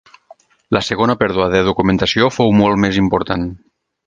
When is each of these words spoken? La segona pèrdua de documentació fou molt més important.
La 0.77 0.81
segona 0.87 1.15
pèrdua 1.19 1.47
de 1.57 1.61
documentació 1.69 2.31
fou 2.39 2.57
molt 2.63 2.85
més 2.87 2.99
important. 3.05 3.47